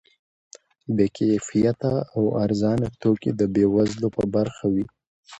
[0.95, 4.85] بې کیفیته او ارزانه توکي د بې وزلو په برخه وي.